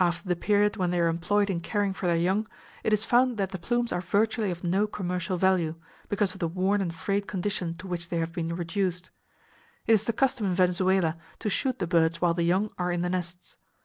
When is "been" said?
8.32-8.56